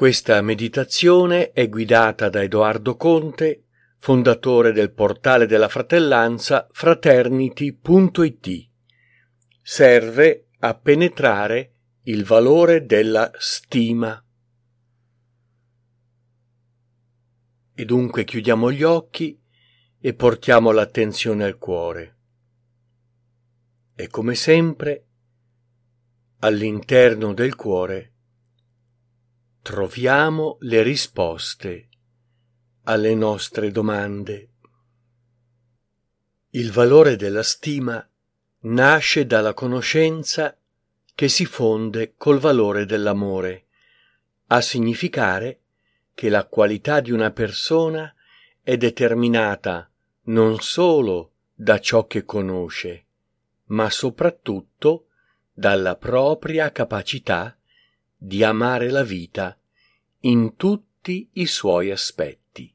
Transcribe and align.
Questa 0.00 0.40
meditazione 0.40 1.52
è 1.52 1.68
guidata 1.68 2.30
da 2.30 2.42
Edoardo 2.42 2.96
Conte, 2.96 3.66
fondatore 3.98 4.72
del 4.72 4.92
portale 4.92 5.44
della 5.44 5.68
fratellanza 5.68 6.66
fraternity.it. 6.70 8.68
Serve 9.60 10.46
a 10.60 10.74
penetrare 10.74 11.72
il 12.04 12.24
valore 12.24 12.86
della 12.86 13.30
stima. 13.36 14.24
E 17.74 17.84
dunque 17.84 18.24
chiudiamo 18.24 18.72
gli 18.72 18.82
occhi 18.82 19.38
e 20.00 20.14
portiamo 20.14 20.70
l'attenzione 20.70 21.44
al 21.44 21.58
cuore. 21.58 22.16
E 23.94 24.08
come 24.08 24.34
sempre, 24.34 25.04
all'interno 26.38 27.34
del 27.34 27.54
cuore, 27.54 28.14
troviamo 29.70 30.56
le 30.62 30.82
risposte 30.82 31.88
alle 32.86 33.14
nostre 33.14 33.70
domande. 33.70 34.48
Il 36.50 36.72
valore 36.72 37.14
della 37.14 37.44
stima 37.44 38.04
nasce 38.62 39.26
dalla 39.26 39.54
conoscenza 39.54 40.58
che 41.14 41.28
si 41.28 41.44
fonde 41.44 42.14
col 42.16 42.40
valore 42.40 42.84
dell'amore, 42.84 43.66
a 44.48 44.60
significare 44.60 45.60
che 46.14 46.28
la 46.30 46.46
qualità 46.46 46.98
di 46.98 47.12
una 47.12 47.30
persona 47.30 48.12
è 48.62 48.76
determinata 48.76 49.88
non 50.22 50.58
solo 50.58 51.34
da 51.54 51.78
ciò 51.78 52.08
che 52.08 52.24
conosce, 52.24 53.04
ma 53.66 53.88
soprattutto 53.88 55.10
dalla 55.52 55.94
propria 55.94 56.72
capacità 56.72 57.56
di 58.16 58.42
amare 58.42 58.90
la 58.90 59.04
vita 59.04 59.54
in 60.20 60.56
tutti 60.56 61.28
i 61.34 61.46
suoi 61.46 61.90
aspetti. 61.90 62.74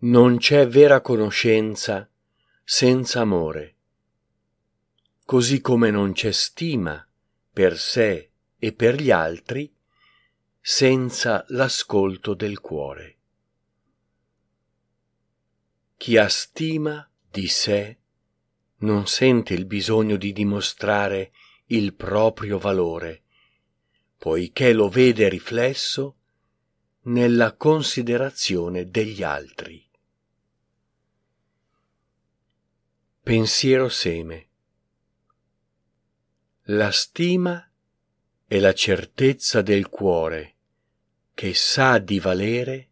Non 0.00 0.36
c'è 0.38 0.66
vera 0.66 1.00
conoscenza 1.00 2.08
senza 2.62 3.20
amore 3.20 3.74
così 5.24 5.60
come 5.60 5.90
non 5.90 6.12
c'è 6.12 6.32
stima 6.32 7.06
per 7.52 7.78
sé 7.78 8.30
e 8.58 8.72
per 8.72 9.00
gli 9.00 9.10
altri 9.10 9.72
senza 10.60 11.44
l'ascolto 11.48 12.34
del 12.34 12.60
cuore. 12.60 13.18
Chi 15.96 16.16
ha 16.18 16.28
stima 16.28 17.08
di 17.30 17.46
sé 17.46 17.98
non 18.78 19.06
sente 19.06 19.54
il 19.54 19.64
bisogno 19.64 20.16
di 20.16 20.32
dimostrare 20.32 21.32
il 21.66 21.94
proprio 21.94 22.58
valore, 22.58 23.23
poiché 24.24 24.72
lo 24.72 24.88
vede 24.88 25.28
riflesso 25.28 26.16
nella 27.02 27.52
considerazione 27.56 28.88
degli 28.88 29.22
altri. 29.22 29.86
Pensiero 33.22 33.90
seme 33.90 34.48
la 36.68 36.90
stima 36.90 37.70
è 38.46 38.58
la 38.58 38.72
certezza 38.72 39.60
del 39.60 39.90
cuore 39.90 40.54
che 41.34 41.52
sa 41.52 41.98
di 41.98 42.18
valere 42.18 42.88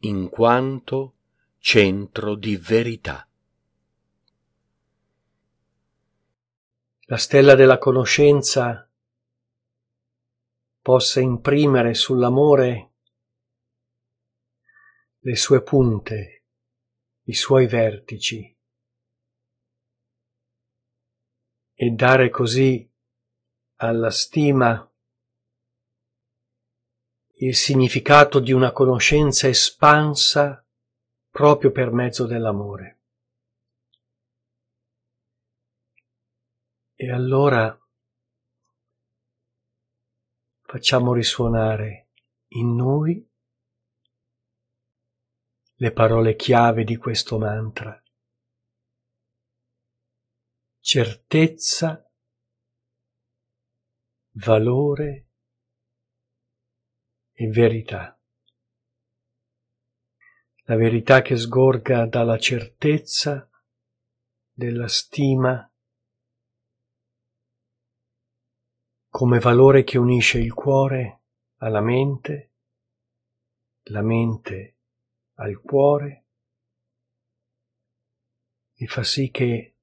in 0.00 0.28
quanto 0.28 1.14
centro 1.60 2.34
di 2.34 2.58
verità. 2.58 3.26
La 7.04 7.16
stella 7.16 7.54
della 7.54 7.78
conoscenza 7.78 8.86
possa 10.84 11.18
imprimere 11.18 11.94
sull'amore 11.94 12.92
le 15.20 15.34
sue 15.34 15.62
punte, 15.62 16.44
i 17.22 17.32
suoi 17.32 17.66
vertici 17.66 18.54
e 21.72 21.90
dare 21.90 22.28
così 22.28 22.86
alla 23.76 24.10
stima 24.10 24.86
il 27.36 27.54
significato 27.54 28.38
di 28.38 28.52
una 28.52 28.70
conoscenza 28.72 29.48
espansa 29.48 30.68
proprio 31.30 31.72
per 31.72 31.92
mezzo 31.92 32.26
dell'amore. 32.26 33.00
E 36.94 37.10
allora 37.10 37.78
facciamo 40.74 41.12
risuonare 41.12 42.08
in 42.54 42.74
noi 42.74 43.24
le 45.74 45.92
parole 45.92 46.34
chiave 46.34 46.82
di 46.82 46.96
questo 46.96 47.38
mantra. 47.38 48.02
Certezza 50.80 52.10
valore 54.32 55.28
e 57.30 57.46
verità. 57.50 58.20
La 60.64 60.74
verità 60.74 61.22
che 61.22 61.36
sgorga 61.36 62.04
dalla 62.06 62.36
certezza 62.36 63.48
della 64.50 64.88
stima 64.88 65.72
come 69.14 69.38
valore 69.38 69.84
che 69.84 69.96
unisce 69.96 70.40
il 70.40 70.52
cuore 70.52 71.20
alla 71.58 71.80
mente, 71.80 72.50
la 73.84 74.02
mente 74.02 74.78
al 75.34 75.60
cuore 75.60 76.24
e 78.74 78.86
fa 78.86 79.04
sì 79.04 79.30
che 79.30 79.76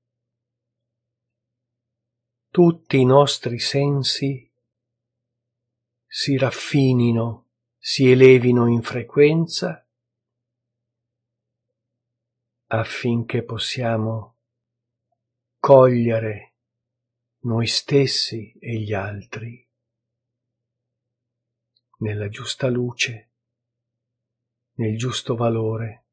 tutti 2.49 2.97
i 2.97 3.05
nostri 3.05 3.57
sensi 3.59 4.51
si 6.05 6.37
raffinino, 6.37 7.51
si 7.77 8.11
elevino 8.11 8.67
in 8.67 8.81
frequenza 8.81 9.87
affinché 12.67 13.43
possiamo 13.43 14.35
cogliere 15.57 16.50
noi 17.43 17.67
stessi 17.67 18.51
e 18.59 18.79
gli 18.79 18.93
altri 18.93 19.67
nella 21.99 22.29
giusta 22.29 22.67
luce, 22.67 23.31
nel 24.77 24.97
giusto 24.97 25.35
valore, 25.35 26.05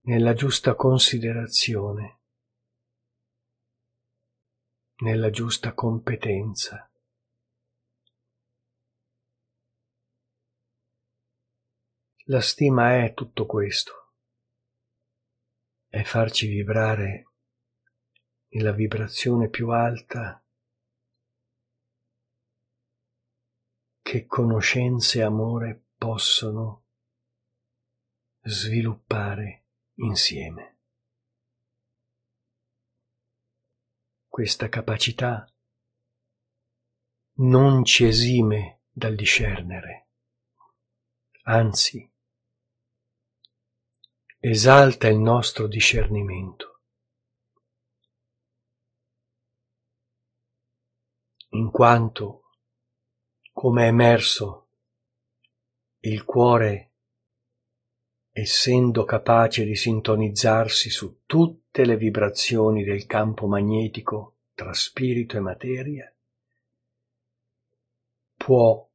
nella 0.00 0.34
giusta 0.34 0.74
considerazione 0.74 2.18
nella 5.00 5.30
giusta 5.30 5.74
competenza. 5.74 6.90
La 12.24 12.40
stima 12.40 13.04
è 13.04 13.14
tutto 13.14 13.46
questo, 13.46 14.12
è 15.86 16.02
farci 16.02 16.48
vibrare 16.48 17.27
nella 18.48 18.72
vibrazione 18.72 19.48
più 19.48 19.70
alta 19.70 20.42
che 24.00 24.26
conoscenza 24.26 25.18
e 25.18 25.22
amore 25.22 25.88
possono 25.96 26.86
sviluppare 28.42 29.66
insieme. 29.96 30.78
questa 34.38 34.68
capacità 34.68 35.52
non 37.38 37.84
ci 37.84 38.04
esime 38.04 38.82
dal 38.88 39.16
discernere, 39.16 40.10
anzi 41.42 42.08
esalta 44.38 45.08
il 45.08 45.18
nostro 45.18 45.66
discernimento, 45.66 46.77
in 51.58 51.70
quanto, 51.70 52.50
come 53.52 53.84
è 53.84 53.88
emerso, 53.88 54.68
il 56.00 56.24
cuore 56.24 56.92
essendo 58.30 59.04
capace 59.04 59.64
di 59.64 59.74
sintonizzarsi 59.74 60.90
su 60.90 61.22
tutte 61.26 61.84
le 61.84 61.96
vibrazioni 61.96 62.84
del 62.84 63.04
campo 63.06 63.48
magnetico 63.48 64.36
tra 64.54 64.72
spirito 64.72 65.36
e 65.36 65.40
materia, 65.40 66.16
può 68.36 68.88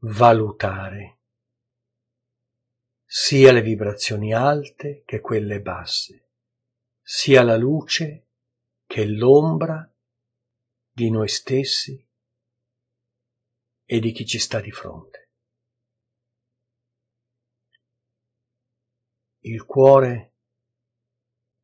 valutare 0.00 1.18
sia 3.04 3.52
le 3.52 3.62
vibrazioni 3.62 4.32
alte 4.32 5.02
che 5.04 5.20
quelle 5.20 5.60
basse, 5.60 6.30
sia 7.00 7.42
la 7.44 7.56
luce 7.56 8.26
che 8.86 9.06
l'ombra 9.06 9.88
di 11.00 11.08
noi 11.08 11.28
stessi 11.28 12.06
e 13.86 14.00
di 14.00 14.12
chi 14.12 14.26
ci 14.26 14.38
sta 14.38 14.60
di 14.60 14.70
fronte. 14.70 15.30
Il 19.44 19.64
cuore 19.64 20.34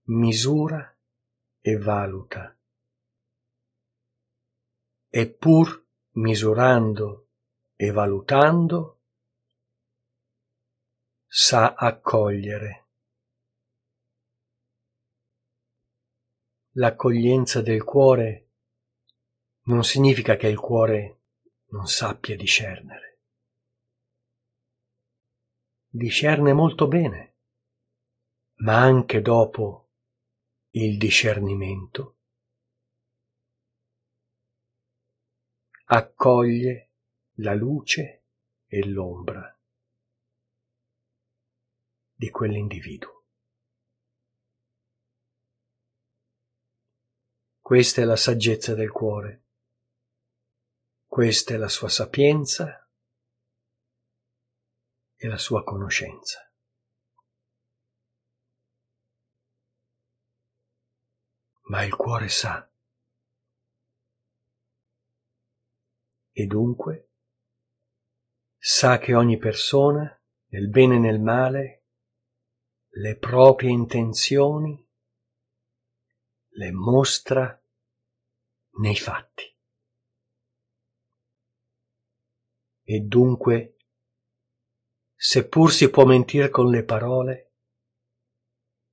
misura 0.05 0.99
e 1.61 1.77
valuta, 1.77 2.59
e 5.11 5.31
pur 5.31 5.87
misurando 6.13 7.29
e 7.75 7.91
valutando 7.91 9.03
sa 11.27 11.75
accogliere. 11.75 12.89
L'accoglienza 16.77 17.61
del 17.61 17.85
cuore 17.85 18.46
non 19.67 19.83
significa 19.85 20.37
che 20.37 20.49
il 20.49 20.59
cuore 20.59 21.23
non 21.71 21.87
sappia 21.87 22.37
discernere. 22.37 23.21
Discerne 25.89 26.53
molto 26.53 26.87
bene, 26.87 27.37
ma 28.57 28.81
anche 28.81 29.21
dopo 29.21 29.91
il 30.71 30.99
discernimento 30.99 32.19
accoglie 35.87 36.93
la 37.39 37.55
luce 37.55 38.27
e 38.67 38.87
l'ombra 38.87 39.57
di 42.13 42.31
quell'individuo. 42.31 43.25
Questa 47.61 48.01
è 48.01 48.05
la 48.05 48.17
saggezza 48.17 48.75
del 48.75 48.91
cuore, 48.91 49.46
questa 51.17 51.55
è 51.55 51.57
la 51.57 51.71
sua 51.71 51.89
sapienza 51.89 52.87
e 55.15 55.27
la 55.27 55.39
sua 55.39 55.65
conoscenza. 55.65 56.53
Ma 61.69 61.83
il 61.85 61.97
cuore 61.97 62.29
sa. 62.29 62.71
E 66.33 66.45
dunque 66.45 67.09
sa 68.59 68.99
che 68.99 69.15
ogni 69.15 69.39
persona, 69.39 70.23
nel 70.49 70.69
bene 70.69 70.97
e 70.97 70.99
nel 70.99 71.21
male, 71.23 71.85
le 72.89 73.17
proprie 73.17 73.71
intenzioni 73.71 74.87
le 76.49 76.73
mostra 76.73 77.59
nei 78.73 78.97
fatti. 78.97 79.56
E 82.89 83.01
dunque, 83.01 83.79
seppur 85.13 85.73
si 85.73 85.91
può 85.91 86.05
mentire 86.05 86.51
con 86.51 86.71
le 86.71 86.85
parole, 86.85 87.55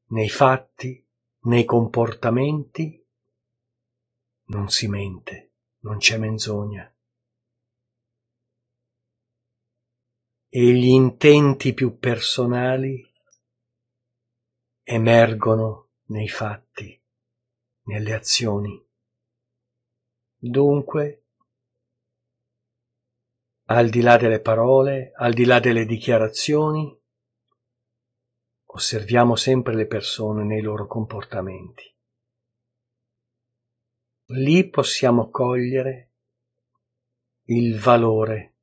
nei 0.06 0.30
fatti, 0.30 1.08
nei 1.42 1.64
comportamenti, 1.64 3.08
non 4.46 4.70
si 4.70 4.88
mente, 4.88 5.54
non 5.82 6.00
c'è 6.00 6.18
menzogna. 6.18 6.92
E 10.50 10.72
gli 10.74 10.88
intenti 10.88 11.76
più 11.76 12.00
personali 12.00 13.08
emergono 14.82 15.92
nei 16.06 16.30
fatti, 16.30 17.00
nelle 17.84 18.14
azioni. 18.16 18.84
Dunque, 20.36 21.23
al 23.76 23.90
di 23.90 24.02
là 24.02 24.18
delle 24.18 24.40
parole, 24.40 25.14
al 25.16 25.34
di 25.34 25.46
là 25.46 25.60
delle 25.60 25.86
dichiarazioni, 25.86 26.96
osserviamo 28.66 29.36
sempre 29.36 29.74
le 29.74 29.88
persone 29.88 30.44
nei 30.44 30.62
loro 30.62 30.86
comportamenti. 30.86 31.84
Lì 34.28 34.70
possiamo 34.70 35.32
cogliere 35.32 36.12
il 37.46 37.80
valore, 37.80 38.58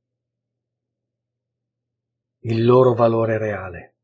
il 2.42 2.64
loro 2.64 2.94
valore 2.94 3.36
reale 3.36 3.96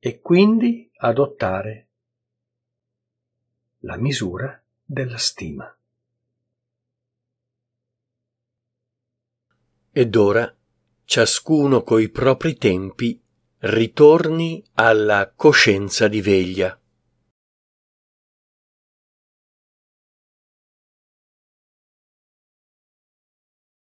e 0.00 0.20
quindi 0.20 0.90
adottare 0.96 1.90
la 3.78 3.96
misura 3.96 4.60
della 4.82 5.16
stima. 5.16 5.75
Ed 9.98 10.14
ora 10.14 10.54
ciascuno 11.06 11.82
coi 11.82 12.10
propri 12.10 12.58
tempi 12.58 13.18
ritorni 13.60 14.62
alla 14.74 15.32
coscienza 15.34 16.06
di 16.06 16.20
veglia. 16.20 16.78